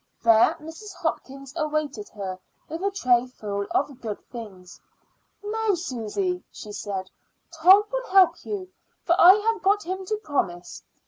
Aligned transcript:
There 0.23 0.55
Mrs. 0.55 0.95
Hopkins 0.95 1.53
awaited 1.55 2.09
her 2.15 2.39
with 2.67 2.81
a 2.81 2.89
tray 2.89 3.27
full 3.27 3.67
of 3.69 4.01
good 4.01 4.17
things. 4.31 4.81
"Now, 5.43 5.75
Susy," 5.75 6.43
she 6.51 6.71
said, 6.71 7.11
"Tom 7.51 7.83
will 7.91 8.07
help 8.09 8.43
you, 8.43 8.71
for 9.03 9.13
I 9.19 9.33
have 9.35 9.61
got 9.61 9.83
him 9.83 10.03
to 10.07 10.17
promise. 10.23 10.81